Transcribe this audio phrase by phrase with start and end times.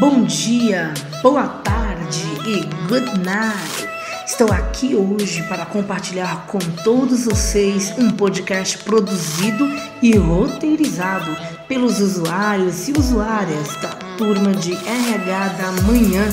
[0.00, 3.86] Bom dia, boa tarde e good night.
[4.24, 9.70] Estou aqui hoje para compartilhar com todos vocês um podcast produzido
[10.00, 11.36] e roteirizado
[11.68, 16.26] pelos usuários e usuárias da turma de RH da manhã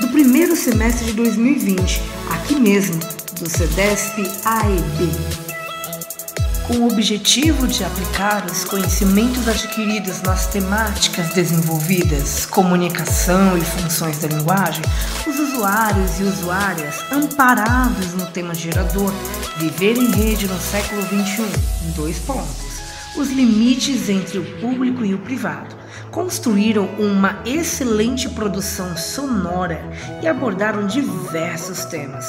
[0.00, 2.00] do primeiro semestre de 2020,
[2.30, 3.00] aqui mesmo,
[3.40, 5.47] do CEDESP AEB
[6.68, 14.28] com o objetivo de aplicar os conhecimentos adquiridos nas temáticas desenvolvidas, comunicação e funções da
[14.28, 14.84] linguagem,
[15.26, 19.10] os usuários e usuárias, amparados no tema gerador,
[19.56, 21.42] viver em rede no século XXI,
[21.86, 22.68] em dois pontos.
[23.16, 25.77] Os limites entre o público e o privado
[26.18, 29.88] construíram uma excelente produção sonora
[30.20, 32.28] e abordaram diversos temas.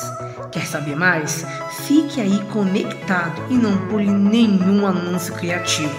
[0.52, 1.44] Quer saber mais?
[1.88, 5.96] Fique aí conectado e não pule nenhum anúncio criativo.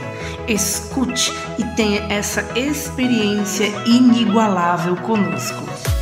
[0.46, 5.99] Escute e tenha essa experiência inigualável conosco.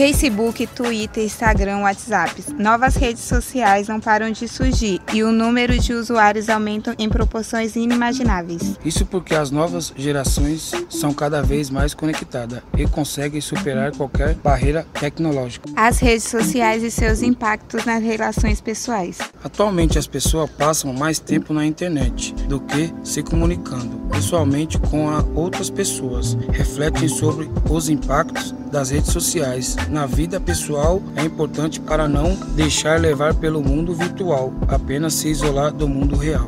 [0.00, 2.42] Facebook, Twitter, Instagram, WhatsApp.
[2.58, 7.76] Novas redes sociais não param de surgir e o número de usuários aumenta em proporções
[7.76, 8.78] inimagináveis.
[8.82, 14.86] Isso porque as novas gerações são cada vez mais conectadas e conseguem superar qualquer barreira
[14.98, 15.68] tecnológica.
[15.76, 19.18] As redes sociais e seus impactos nas relações pessoais.
[19.44, 25.68] Atualmente as pessoas passam mais tempo na internet do que se comunicando pessoalmente com outras
[25.68, 26.38] pessoas.
[26.52, 33.00] Refletem sobre os impactos das redes sociais na vida pessoal é importante para não deixar
[33.00, 36.46] levar pelo mundo virtual, apenas se isolar do mundo real.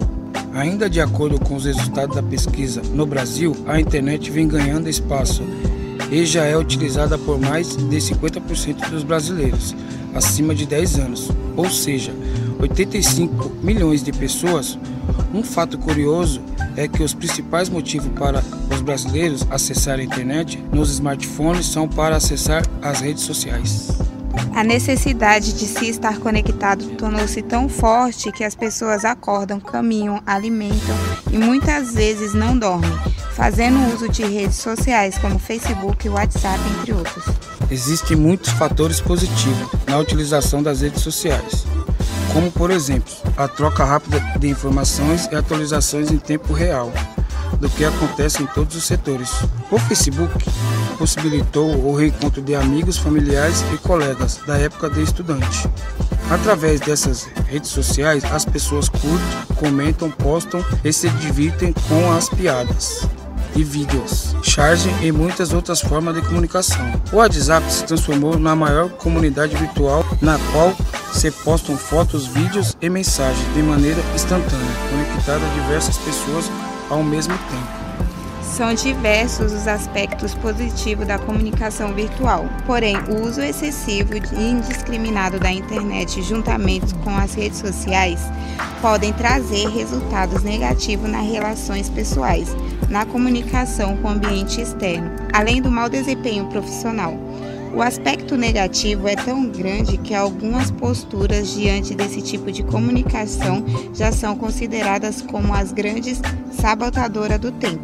[0.54, 5.42] Ainda de acordo com os resultados da pesquisa, no Brasil, a internet vem ganhando espaço
[6.10, 9.74] e já é utilizada por mais de 50% dos brasileiros
[10.14, 12.14] acima de 10 anos, ou seja,
[12.60, 14.78] 85 milhões de pessoas.
[15.34, 16.40] Um fato curioso
[16.76, 22.16] é que os principais motivos para os brasileiros acessarem a internet nos smartphones são para
[22.16, 23.88] acessar as redes sociais.
[24.54, 30.96] A necessidade de se estar conectado tornou-se tão forte que as pessoas acordam, caminham, alimentam
[31.30, 32.92] e muitas vezes não dormem,
[33.34, 37.24] fazendo uso de redes sociais como Facebook e WhatsApp, entre outros.
[37.70, 41.66] Existem muitos fatores positivos na utilização das redes sociais
[42.32, 46.92] como por exemplo a troca rápida de informações e atualizações em tempo real
[47.60, 49.30] do que acontece em todos os setores.
[49.70, 50.32] O Facebook
[50.98, 55.68] possibilitou o reencontro de amigos, familiares e colegas da época de estudante.
[56.30, 63.06] Através dessas redes sociais, as pessoas curtem, comentam, postam e se divirtem com as piadas
[63.54, 66.80] e vídeos, chargem e muitas outras formas de comunicação.
[67.12, 70.74] O WhatsApp se transformou na maior comunidade virtual na qual
[71.12, 76.50] se postam fotos, vídeos e mensagens de maneira instantânea, conectada a diversas pessoas
[76.90, 77.82] ao mesmo tempo.
[78.42, 85.50] São diversos os aspectos positivos da comunicação virtual, porém, o uso excessivo e indiscriminado da
[85.50, 88.20] internet juntamente com as redes sociais
[88.82, 92.48] podem trazer resultados negativos nas relações pessoais,
[92.90, 97.16] na comunicação com o ambiente externo, além do mau desempenho profissional.
[97.74, 104.12] O aspecto negativo é tão grande que algumas posturas diante desse tipo de comunicação já
[104.12, 106.20] são consideradas como as grandes
[106.52, 107.82] sabotadoras do tempo,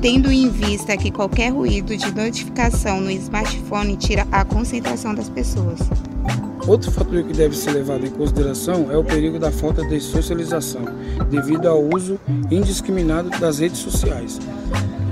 [0.00, 5.78] tendo em vista que qualquer ruído de notificação no smartphone tira a concentração das pessoas.
[6.66, 10.82] Outro fator que deve ser levado em consideração é o perigo da falta de socialização,
[11.30, 12.18] devido ao uso
[12.50, 14.38] indiscriminado das redes sociais.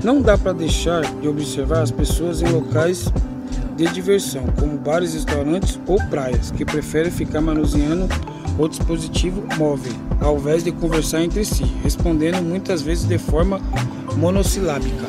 [0.03, 3.11] Não dá para deixar de observar as pessoas em locais
[3.77, 8.07] de diversão, como bares, restaurantes ou praias, que preferem ficar manuseando
[8.57, 13.61] o dispositivo móvel, ao invés de conversar entre si, respondendo muitas vezes de forma
[14.15, 15.05] monossilábica.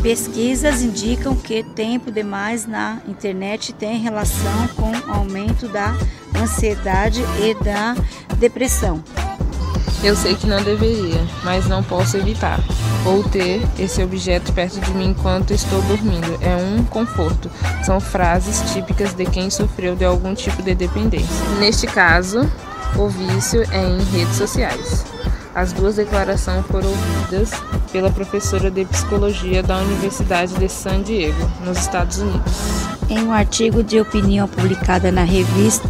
[0.00, 5.94] Pesquisas indicam que tempo demais na internet tem relação com o aumento da
[6.40, 7.96] ansiedade e da
[8.38, 9.02] depressão.
[10.02, 12.58] Eu sei que não deveria, mas não posso evitar.
[13.04, 16.38] Ou ter esse objeto perto de mim enquanto estou dormindo.
[16.40, 17.50] É um conforto.
[17.84, 21.28] São frases típicas de quem sofreu de algum tipo de dependência.
[21.58, 22.40] Neste caso,
[22.96, 25.04] o vício é em redes sociais.
[25.54, 27.50] As duas declarações foram ouvidas
[27.90, 32.52] pela professora de psicologia da Universidade de San Diego, nos Estados Unidos.
[33.08, 35.89] Em um artigo de opinião publicado na revista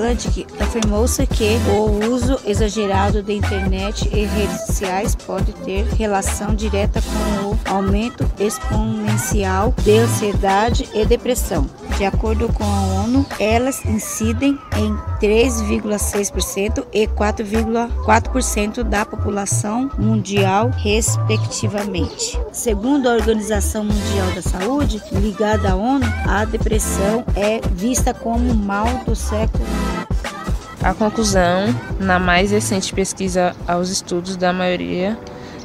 [0.00, 7.02] Atlantic, afirmou-se que o uso exagerado da internet e redes sociais pode ter relação direta
[7.02, 11.68] com o aumento exponencial de ansiedade e depressão.
[12.00, 22.40] De acordo com a ONU, elas incidem em 3,6% e 4,4% da população mundial, respectivamente.
[22.52, 28.86] Segundo a Organização Mundial da Saúde, ligada à ONU, a depressão é vista como mal
[29.04, 29.66] do século.
[30.82, 31.66] A conclusão,
[31.98, 35.18] na mais recente pesquisa aos estudos da maioria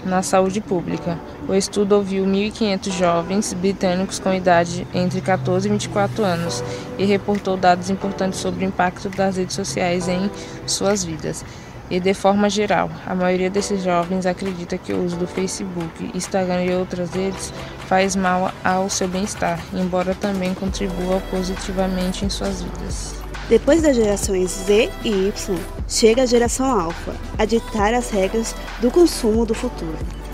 [0.06, 1.18] na saúde pública.
[1.48, 6.64] O estudo ouviu 1.500 jovens britânicos com idade entre 14 e 24 anos
[6.98, 10.30] e reportou dados importantes sobre o impacto das redes sociais em
[10.66, 11.46] suas vidas.
[11.88, 16.64] E de forma geral, a maioria desses jovens acredita que o uso do Facebook, Instagram
[16.64, 17.54] e outras redes
[17.88, 23.14] faz mal ao seu bem-estar, embora também contribua positivamente em suas vidas.
[23.48, 28.90] Depois das gerações Z e Y, chega a geração Alpha, a ditar as regras do
[28.90, 30.25] consumo do futuro.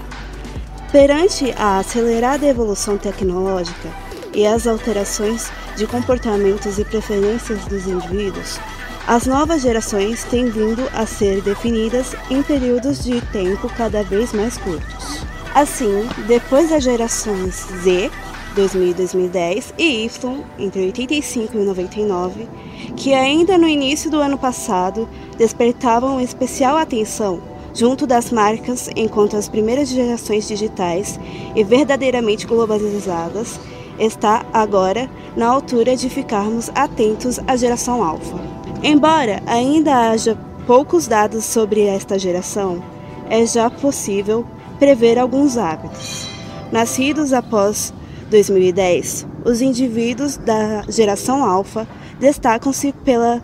[0.92, 3.90] Perante a acelerada evolução tecnológica
[4.34, 8.60] e as alterações de comportamentos e preferências dos indivíduos,
[9.08, 14.58] as novas gerações têm vindo a ser definidas em períodos de tempo cada vez mais
[14.58, 15.26] curtos.
[15.56, 18.12] Assim, depois das gerações Z,
[18.54, 22.50] 2000 e 2010, e Y, entre 85 e 99,
[22.98, 25.08] que ainda no início do ano passado
[25.38, 31.20] despertavam especial atenção junto das marcas enquanto as primeiras gerações digitais
[31.56, 33.60] e verdadeiramente globalizadas,
[34.00, 38.40] está agora na altura de ficarmos atentos à geração alfa.
[38.84, 42.84] Embora ainda haja poucos dados sobre esta geração,
[43.30, 44.46] é já possível
[44.80, 46.28] prever alguns hábitos.
[46.72, 47.94] Nascidos após
[48.30, 51.88] 2010, os indivíduos da geração alfa
[52.20, 53.42] destacam-se pela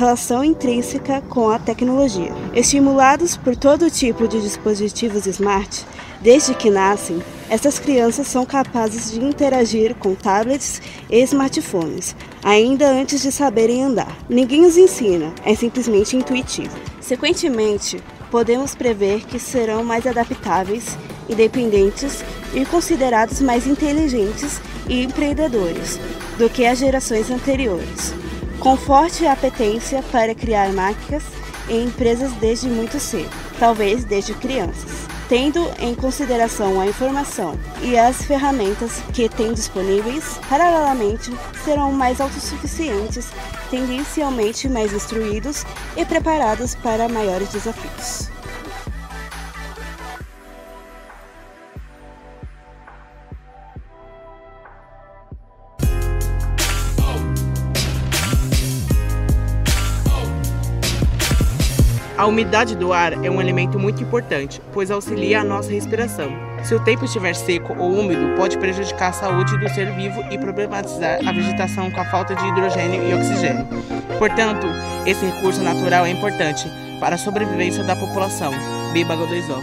[0.00, 2.32] relação intrínseca com a tecnologia.
[2.54, 5.84] Estimulados por todo tipo de dispositivos smart,
[6.22, 10.80] desde que nascem, essas crianças são capazes de interagir com tablets
[11.10, 14.16] e smartphones, ainda antes de saberem andar.
[14.26, 16.74] Ninguém os ensina, é simplesmente intuitivo.
[16.98, 20.96] Sequentemente, podemos prever que serão mais adaptáveis,
[21.28, 22.24] independentes
[22.54, 26.00] e considerados mais inteligentes e empreendedores
[26.38, 28.14] do que as gerações anteriores
[28.60, 31.24] com forte apetência para criar máquinas
[31.68, 38.22] em empresas desde muito cedo, talvez desde crianças, tendo em consideração a informação e as
[38.22, 41.32] ferramentas que têm disponíveis, paralelamente
[41.64, 43.30] serão mais autossuficientes,
[43.70, 45.64] tendencialmente mais instruídos
[45.96, 48.29] e preparados para maiores desafios.
[62.20, 66.30] A umidade do ar é um elemento muito importante, pois auxilia a nossa respiração.
[66.62, 70.36] Se o tempo estiver seco ou úmido, pode prejudicar a saúde do ser vivo e
[70.36, 73.66] problematizar a vegetação com a falta de hidrogênio e oxigênio.
[74.18, 74.66] Portanto,
[75.06, 76.68] esse recurso natural é importante
[77.00, 78.52] para a sobrevivência da população.
[78.92, 79.58] Beba H2O.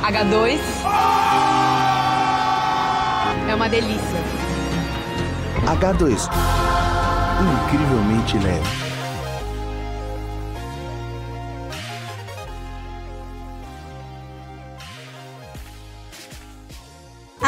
[0.00, 0.60] H2
[3.50, 4.18] é uma delícia.
[5.66, 6.30] H2
[7.66, 8.91] incrivelmente leve.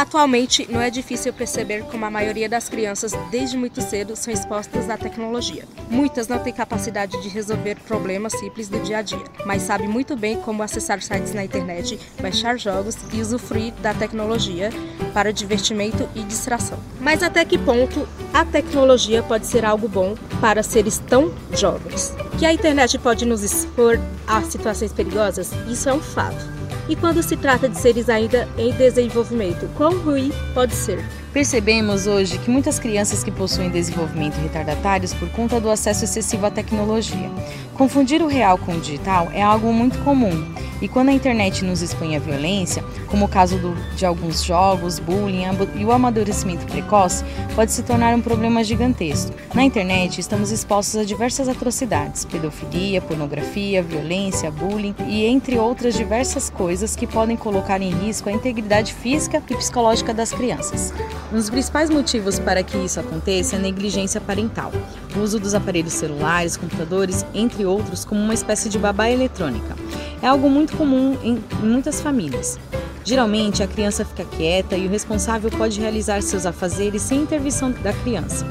[0.05, 4.91] Atualmente, não é difícil perceber como a maioria das crianças, desde muito cedo, são expostas
[4.91, 5.65] à tecnologia.
[5.89, 10.15] Muitas não têm capacidade de resolver problemas simples do dia a dia, mas sabem muito
[10.15, 14.69] bem como acessar sites na internet, baixar jogos e usufruir da tecnologia
[15.15, 16.79] para divertimento e distração.
[17.01, 22.13] Mas até que ponto a tecnologia pode ser algo bom para seres tão jovens?
[22.39, 25.51] Que a internet pode nos expor a situações perigosas?
[25.67, 26.54] Isso é um fato.
[26.89, 31.03] E quando se trata de seres ainda em desenvolvimento, quão ruim pode ser?
[31.35, 36.51] Percebemos hoje que muitas crianças que possuem desenvolvimento retardatários por conta do acesso excessivo à
[36.51, 37.29] tecnologia.
[37.75, 41.83] Confundir o real com o digital é algo muito comum, e quando a internet nos
[41.83, 45.45] expõe à violência, como o caso do, de alguns jogos, bullying
[45.77, 47.25] e o amadurecimento precoce,
[47.55, 49.35] pode se tornar um problema gigantesco.
[49.55, 56.51] Na internet, estamos expostos a diversas atrocidades, pedofilia, pornografia, violência, bullying e entre outras diversas
[56.51, 60.93] coisas que podem colocar em risco a integridade física e psicológica das crianças.
[61.33, 64.71] Um dos principais motivos para que isso aconteça é a negligência parental,
[65.17, 69.75] o uso dos aparelhos celulares, computadores, entre outros, como uma espécie de babá eletrônica.
[70.23, 72.59] É algo muito comum em muitas famílias.
[73.05, 77.93] Geralmente, a criança fica quieta e o responsável pode realizar seus afazeres sem intervenção da
[77.93, 78.47] criança.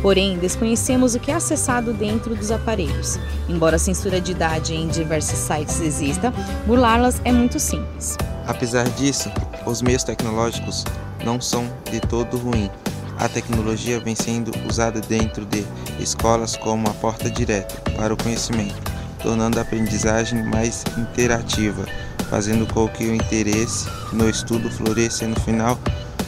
[0.00, 3.20] Porém, desconhecemos o que é acessado dentro dos aparelhos.
[3.48, 6.32] Embora a censura de idade em diversos sites exista,
[6.66, 8.16] burlá-las é muito simples.
[8.44, 9.30] Apesar disso,
[9.64, 10.84] os meios tecnológicos
[11.24, 12.70] não são de todo ruim.
[13.18, 15.64] A tecnologia vem sendo usada dentro de
[16.00, 18.80] escolas como a porta direta para o conhecimento,
[19.22, 21.84] tornando a aprendizagem mais interativa,
[22.28, 25.78] fazendo com que o interesse no estudo floresça e no final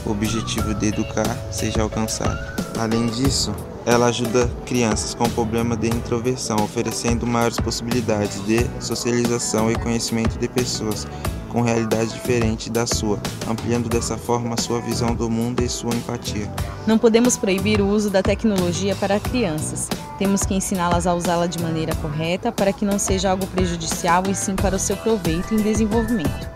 [0.06, 2.38] o objetivo de educar seja alcançado.
[2.78, 3.52] Além disso,
[3.86, 10.48] ela ajuda crianças com problema de introversão, oferecendo maiores possibilidades de socialização e conhecimento de
[10.48, 11.06] pessoas
[11.54, 13.16] com realidade diferente da sua,
[13.48, 16.50] ampliando dessa forma sua visão do mundo e sua empatia.
[16.84, 19.88] Não podemos proibir o uso da tecnologia para crianças.
[20.18, 24.34] Temos que ensiná-las a usá-la de maneira correta para que não seja algo prejudicial e
[24.34, 26.50] sim para o seu proveito e desenvolvimento.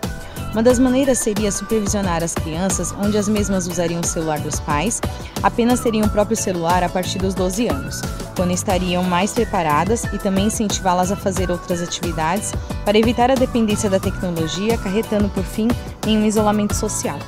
[0.51, 4.99] Uma das maneiras seria supervisionar as crianças, onde as mesmas usariam o celular dos pais,
[5.41, 8.01] apenas teriam o próprio celular a partir dos 12 anos,
[8.39, 12.53] quando estariam mais preparadas e também incentivá-las a fazer outras atividades
[12.85, 15.67] para evitar a dependência da tecnologia, acarretando por fim
[16.07, 17.19] em um isolamento social.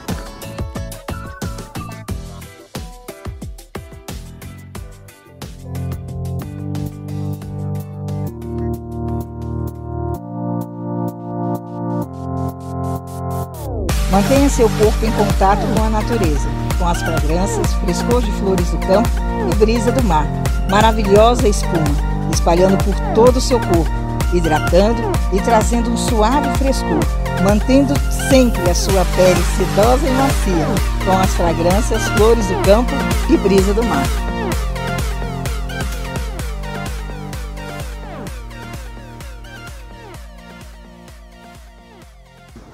[14.10, 16.48] Mantenha seu corpo em contato com a natureza,
[16.82, 19.10] com as fragrâncias, frescor de flores do campo
[19.52, 20.26] e brisa do mar.
[20.68, 21.86] Maravilhosa espuma,
[22.34, 23.92] espalhando por todo o seu corpo,
[24.34, 25.00] hidratando
[25.32, 27.00] e trazendo um suave frescor,
[27.44, 27.94] mantendo
[28.30, 30.66] sempre a sua pele sedosa e macia,
[31.06, 32.92] com as fragrâncias, flores do campo
[33.30, 34.08] e brisa do mar.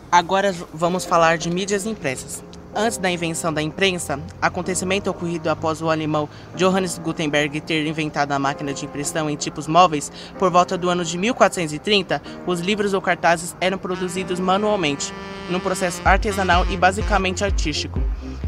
[0.10, 2.42] Agora vamos falar de mídias impressas.
[2.80, 8.38] Antes da invenção da imprensa, acontecimento ocorrido após o alemão Johannes Gutenberg ter inventado a
[8.38, 13.02] máquina de impressão em tipos móveis, por volta do ano de 1430, os livros ou
[13.02, 15.12] cartazes eram produzidos manualmente,
[15.50, 18.00] num processo artesanal e basicamente artístico.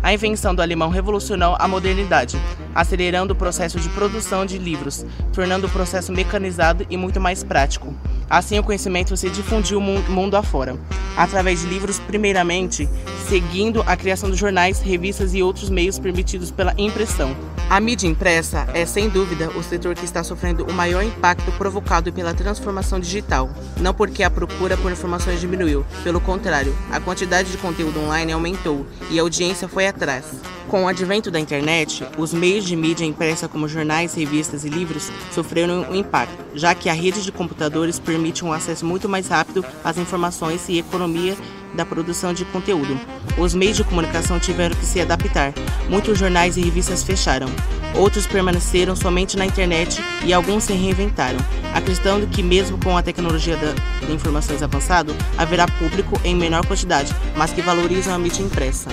[0.04, 2.40] A invenção do alemão revolucionou a modernidade,
[2.76, 7.96] acelerando o processo de produção de livros, tornando o processo mecanizado e muito mais prático.
[8.30, 10.78] Assim, o conhecimento se difundiu mundo afora,
[11.18, 12.88] através de livros, primeiramente,
[13.28, 17.36] seguindo a criação de jornais, revistas e outros meios permitidos pela impressão.
[17.70, 22.12] A mídia impressa é, sem dúvida, o setor que está sofrendo o maior impacto provocado
[22.12, 23.48] pela transformação digital.
[23.80, 28.88] Não porque a procura por informações diminuiu, pelo contrário, a quantidade de conteúdo online aumentou
[29.12, 30.26] e a audiência foi atrás.
[30.68, 35.12] Com o advento da internet, os meios de mídia impressa como jornais, revistas e livros
[35.32, 39.66] sofreram um impacto, já que a rede de computadores permite um acesso muito mais rápido
[39.84, 41.36] às informações e economia
[41.74, 43.00] da produção de conteúdo.
[43.38, 45.54] Os meios de comunicação tiveram que se adaptar.
[45.90, 47.50] Muitos jornais e revistas fecharam.
[47.96, 51.40] Outros permaneceram somente na internet e alguns se reinventaram,
[51.74, 57.52] acreditando que mesmo com a tecnologia de informações avançado, haverá público em menor quantidade, mas
[57.52, 58.90] que valorizam a mídia impressa.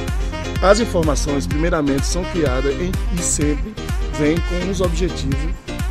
[0.63, 3.75] As informações, primeiramente, são criadas e sempre
[4.19, 5.37] vêm com os objetivos,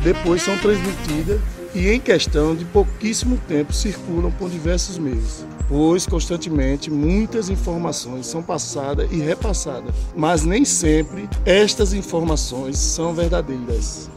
[0.02, 1.40] depois são transmitidas
[1.76, 8.42] e, em questão de pouquíssimo tempo, circulam por diversos meios, pois constantemente muitas informações são
[8.42, 14.10] passadas e repassadas, mas nem sempre estas informações são verdadeiras.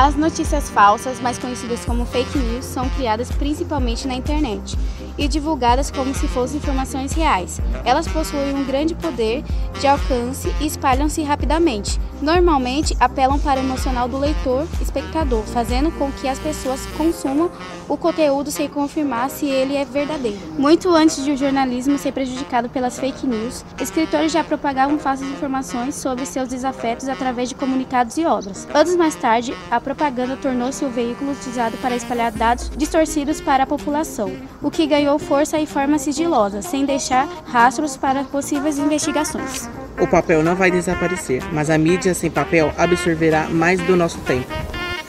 [0.00, 4.78] As notícias falsas, mais conhecidas como fake news, são criadas principalmente na internet
[5.18, 7.60] e divulgadas como se fossem informações reais.
[7.84, 9.42] Elas possuem um grande poder
[9.80, 12.00] de alcance e espalham-se rapidamente.
[12.22, 17.50] Normalmente apelam para o emocional do leitor, espectador, fazendo com que as pessoas consumam
[17.88, 20.38] o conteúdo sem confirmar se ele é verdadeiro.
[20.56, 25.96] Muito antes de o jornalismo ser prejudicado pelas fake news, escritores já propagavam falsas informações
[25.96, 28.68] sobre seus desafetos através de comunicados e obras.
[28.72, 33.66] Anos mais tarde, a propaganda tornou-se o veículo utilizado para espalhar dados distorcidos para a
[33.66, 34.30] população,
[34.60, 39.66] o que ganhou força e forma sigilosa, sem deixar rastros para possíveis investigações.
[39.98, 44.52] O papel não vai desaparecer, mas a mídia sem papel absorverá mais do nosso tempo.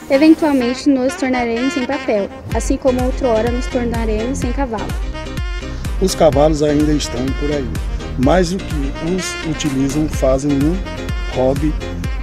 [0.08, 4.88] Eventualmente nos tornaremos sem papel, assim como outrora nos tornaremos sem cavalo.
[6.00, 7.68] Os cavalos ainda estão por aí,
[8.24, 10.74] mas o que os utilizam fazem um
[11.36, 11.70] hobby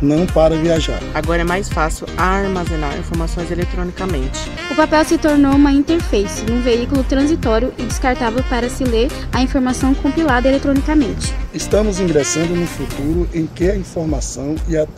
[0.02, 1.00] não para viajar.
[1.14, 4.50] Agora é mais fácil armazenar informações eletronicamente.
[4.72, 9.42] O papel se tornou uma interface, um veículo transitório e descartável para se ler a
[9.42, 11.34] informação compilada eletronicamente.
[11.54, 14.56] Estamos ingressando no futuro em que a informação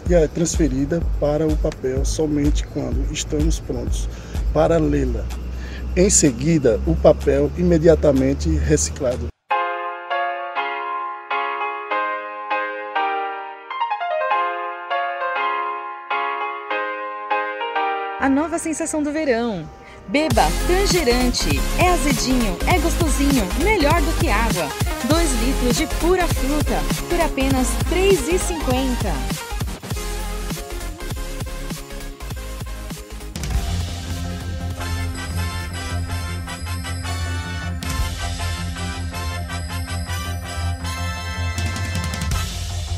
[0.09, 4.09] é transferida para o papel somente quando estamos prontos
[4.53, 5.23] para lê-la.
[5.95, 9.27] Em seguida, o papel imediatamente reciclado.
[18.29, 19.67] Nova sensação do verão.
[20.07, 21.59] Beba Tangerante.
[21.77, 24.67] É azedinho, é gostosinho, melhor do que água.
[25.05, 29.48] 2 litros de pura fruta por apenas R$ 3,50.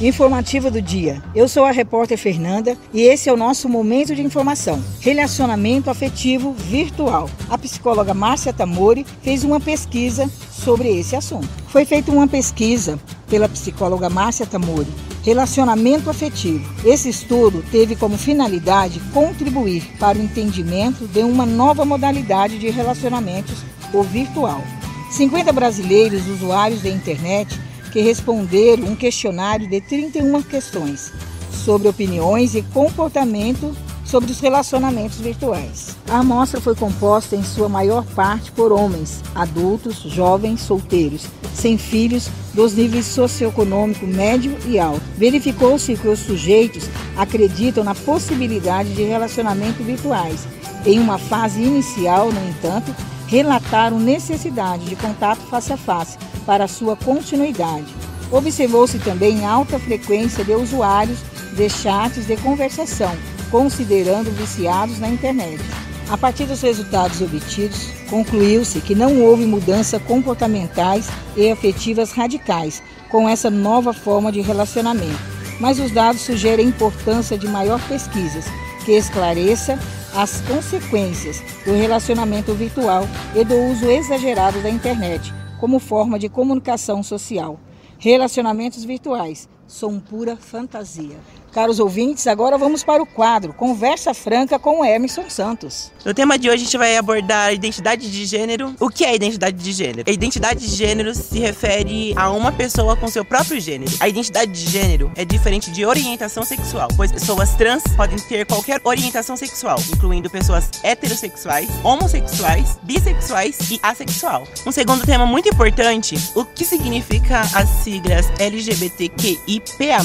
[0.01, 1.21] Informativa do dia.
[1.35, 4.83] Eu sou a repórter Fernanda e esse é o nosso momento de informação.
[4.99, 7.29] Relacionamento afetivo virtual.
[7.49, 11.49] A psicóloga Márcia Tamori fez uma pesquisa sobre esse assunto.
[11.67, 14.91] Foi feita uma pesquisa pela psicóloga Márcia Tamori
[15.23, 16.67] Relacionamento afetivo.
[16.83, 23.63] Esse estudo teve como finalidade contribuir para o entendimento de uma nova modalidade de relacionamentos,
[23.93, 24.63] o virtual.
[25.11, 27.59] 50 brasileiros usuários da internet
[27.91, 31.11] que responderam um questionário de 31 questões
[31.51, 35.95] sobre opiniões e comportamento sobre os relacionamentos virtuais.
[36.09, 42.29] A amostra foi composta em sua maior parte por homens, adultos, jovens, solteiros, sem filhos,
[42.53, 45.01] dos níveis socioeconômico médio e alto.
[45.15, 50.45] Verificou-se que os sujeitos acreditam na possibilidade de relacionamento virtuais.
[50.85, 52.93] Em uma fase inicial, no entanto,
[53.27, 56.17] relataram necessidade de contato face a face
[56.51, 57.95] para sua continuidade.
[58.29, 61.19] Observou-se também alta frequência de usuários
[61.53, 63.15] de chats de conversação,
[63.49, 65.63] considerando viciados na internet.
[66.09, 73.29] A partir dos resultados obtidos, concluiu-se que não houve mudanças comportamentais e afetivas radicais com
[73.29, 75.21] essa nova forma de relacionamento,
[75.57, 78.43] mas os dados sugerem a importância de maior pesquisas
[78.83, 79.79] que esclareça
[80.13, 87.03] as consequências do relacionamento virtual e do uso exagerado da internet como forma de comunicação
[87.03, 87.59] social.
[87.99, 91.19] Relacionamentos virtuais são pura fantasia.
[91.51, 95.91] Caros ouvintes, agora vamos para o quadro Conversa Franca com Emerson Santos.
[96.05, 98.73] No tema de hoje a gente vai abordar a identidade de gênero.
[98.79, 100.09] O que é identidade de gênero?
[100.09, 103.91] A identidade de gênero se refere a uma pessoa com seu próprio gênero.
[103.99, 108.79] A identidade de gênero é diferente de orientação sexual, pois pessoas trans podem ter qualquer
[108.85, 114.47] orientação sexual, incluindo pessoas heterossexuais, homossexuais, bissexuais e assexual.
[114.65, 120.01] Um segundo tema muito importante, o que significa as siglas LGBTQIPA+.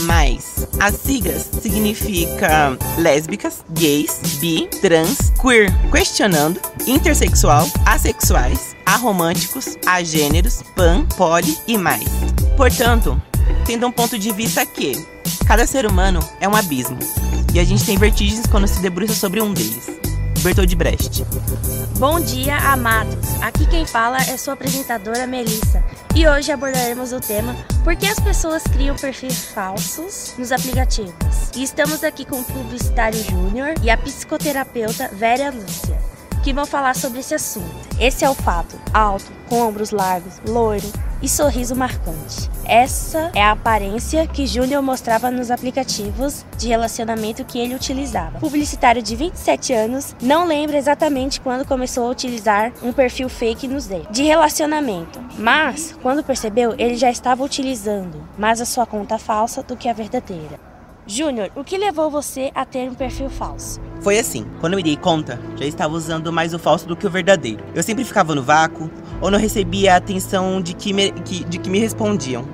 [0.80, 11.56] As siglas significa lésbicas, gays, bi, trans, queer, questionando, intersexual, assexuais, aromânticos, agêneros, pan, poli
[11.66, 12.04] e mais.
[12.56, 13.20] Portanto,
[13.64, 14.92] tendo um ponto de vista que
[15.46, 16.98] cada ser humano é um abismo
[17.52, 19.95] e a gente tem vertigens quando se debruça sobre um deles.
[20.46, 21.24] Bertold Brecht.
[21.98, 23.42] Bom dia, amados.
[23.42, 25.82] Aqui quem fala é sua apresentadora Melissa
[26.14, 31.50] e hoje abordaremos o tema Por que as pessoas criam perfis falsos nos aplicativos?
[31.56, 35.98] E estamos aqui com o publicitário Júnior e a psicoterapeuta Vera Lúcia,
[36.46, 37.74] que vão falar sobre esse assunto.
[37.98, 40.86] Esse é o fato: alto, com ombros largos, loiro,
[41.20, 42.48] e sorriso marcante.
[42.64, 48.38] Essa é a aparência que Júnior mostrava nos aplicativos de relacionamento que ele utilizava.
[48.38, 53.86] Publicitário de 27 anos não lembra exatamente quando começou a utilizar um perfil fake nos
[53.86, 59.64] D de relacionamento, mas quando percebeu, ele já estava utilizando mais a sua conta falsa
[59.64, 60.60] do que a verdadeira.
[61.08, 63.80] Júnior, o que levou você a ter um perfil falso?
[64.00, 67.06] Foi assim, quando eu me dei conta, já estava usando mais o falso do que
[67.06, 67.62] o verdadeiro.
[67.74, 71.58] Eu sempre ficava no vácuo, ou não recebia a atenção de que me, que, de
[71.58, 72.44] que me respondiam.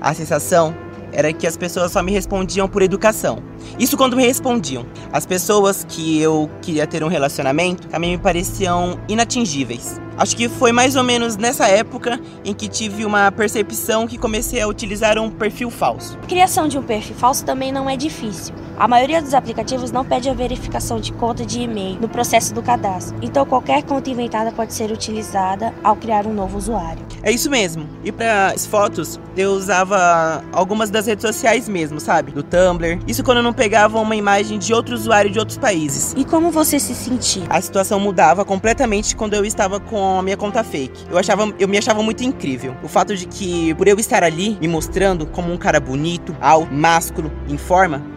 [0.00, 0.74] A sensação
[1.12, 3.38] era que as pessoas só me respondiam por educação.
[3.78, 4.86] Isso quando me respondiam.
[5.12, 10.00] As pessoas que eu queria ter um relacionamento também me pareciam inatingíveis.
[10.16, 14.60] Acho que foi mais ou menos nessa época em que tive uma percepção que comecei
[14.60, 16.16] a utilizar um perfil falso.
[16.22, 18.54] A criação de um perfil falso também não é difícil.
[18.76, 22.62] A maioria dos aplicativos não pede a verificação de conta de e-mail no processo do
[22.62, 27.04] cadastro, então qualquer conta inventada pode ser utilizada ao criar um novo usuário.
[27.22, 27.88] É isso mesmo.
[28.04, 32.32] E para as fotos, eu usava algumas das redes sociais mesmo, sabe?
[32.32, 33.00] Do Tumblr.
[33.06, 36.14] Isso quando eu não pegava uma imagem de outro usuário de outros países.
[36.16, 37.44] E como você se sentia?
[37.48, 41.06] A situação mudava completamente quando eu estava com a minha conta fake.
[41.10, 42.76] Eu achava, eu me achava muito incrível.
[42.82, 46.72] O fato de que por eu estar ali me mostrando como um cara bonito, alto,
[46.72, 48.14] másculo, em forma,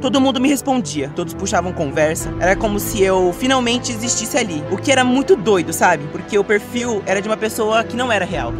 [0.00, 2.32] Todo mundo me respondia, todos puxavam conversa.
[2.38, 4.62] Era como se eu finalmente existisse ali.
[4.70, 6.06] O que era muito doido, sabe?
[6.12, 8.52] Porque o perfil era de uma pessoa que não era real.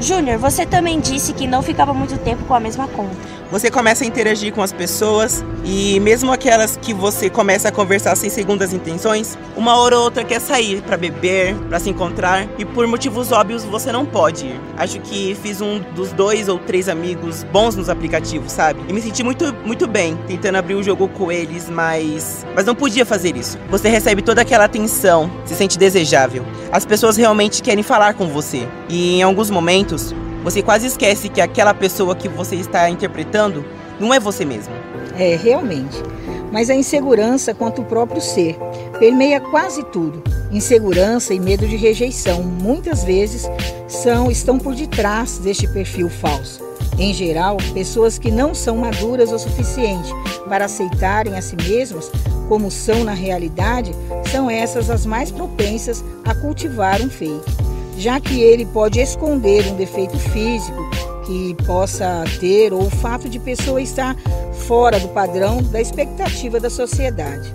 [0.00, 3.16] Júnior, você também disse que não ficava muito tempo com a mesma conta.
[3.54, 8.16] Você começa a interagir com as pessoas e mesmo aquelas que você começa a conversar
[8.16, 12.64] sem segundas intenções, uma hora ou outra quer sair para beber, para se encontrar e
[12.64, 14.60] por motivos óbvios você não pode ir.
[14.76, 18.80] Acho que fiz um dos dois ou três amigos bons nos aplicativos, sabe?
[18.88, 22.74] E me senti muito, muito bem tentando abrir o jogo com eles, mas mas não
[22.74, 23.56] podia fazer isso.
[23.70, 26.44] Você recebe toda aquela atenção, se sente desejável.
[26.72, 30.12] As pessoas realmente querem falar com você e em alguns momentos
[30.44, 33.64] você quase esquece que aquela pessoa que você está interpretando
[33.98, 34.74] não é você mesmo.
[35.18, 35.96] É, realmente.
[36.52, 38.56] Mas a insegurança quanto o próprio ser
[38.98, 40.22] permeia quase tudo.
[40.52, 43.48] Insegurança e medo de rejeição muitas vezes
[43.88, 46.62] são estão por detrás deste perfil falso.
[46.98, 50.12] Em geral, pessoas que não são maduras o suficiente
[50.48, 52.10] para aceitarem a si mesmas
[52.48, 53.92] como são na realidade,
[54.30, 57.42] são essas as mais propensas a cultivar um fake,
[57.96, 60.90] já que ele pode esconder um defeito físico
[61.26, 64.16] que possa ter ou o fato de pessoa estar
[64.66, 67.54] fora do padrão da expectativa da sociedade.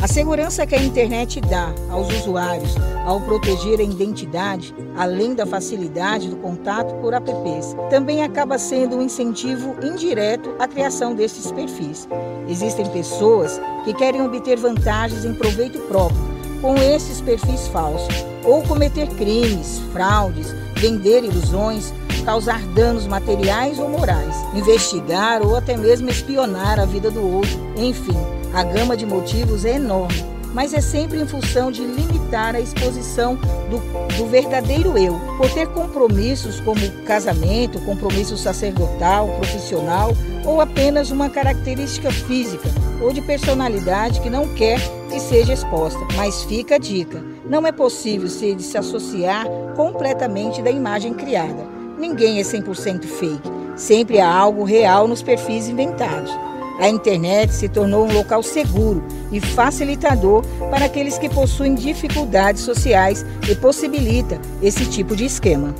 [0.00, 6.28] A segurança que a internet dá aos usuários ao proteger a identidade, além da facilidade
[6.28, 12.06] do contato por apps, também acaba sendo um incentivo indireto à criação desses perfis.
[12.48, 16.27] Existem pessoas que querem obter vantagens em proveito próprio
[16.60, 21.92] com esses perfis falsos, ou cometer crimes, fraudes, vender ilusões,
[22.24, 28.16] causar danos materiais ou morais, investigar ou até mesmo espionar a vida do outro, enfim
[28.54, 30.24] a gama de motivos é enorme,
[30.58, 33.36] mas é sempre em função de limitar a exposição
[33.70, 33.78] do,
[34.16, 40.10] do verdadeiro eu, por ter compromissos como casamento, compromisso sacerdotal, profissional
[40.44, 42.68] ou apenas uma característica física
[43.00, 46.00] ou de personalidade que não quer que seja exposta.
[46.16, 51.68] Mas fica a dica: não é possível se desassociar completamente da imagem criada.
[51.96, 53.48] Ninguém é 100% fake.
[53.76, 56.36] Sempre há algo real nos perfis inventados.
[56.78, 63.26] A internet se tornou um local seguro e facilitador para aqueles que possuem dificuldades sociais
[63.50, 65.74] e possibilita esse tipo de esquema.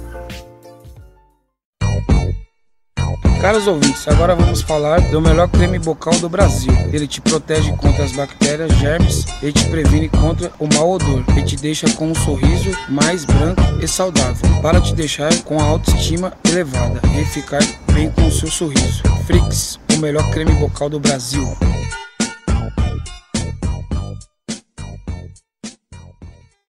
[3.41, 6.73] Caros ouvintes, agora vamos falar do melhor creme bucal do Brasil.
[6.93, 11.43] Ele te protege contra as bactérias, germes e te previne contra o mau odor e
[11.45, 16.33] te deixa com um sorriso mais branco e saudável, para te deixar com a autoestima
[16.51, 19.05] elevada e ficar bem com o seu sorriso.
[19.25, 21.45] Frix, melhor creme bucal do Brasil.